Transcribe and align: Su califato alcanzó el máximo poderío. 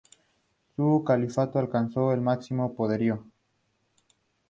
Su 0.75 1.03
califato 1.05 1.59
alcanzó 1.59 2.11
el 2.11 2.21
máximo 2.21 2.73
poderío. 2.75 3.23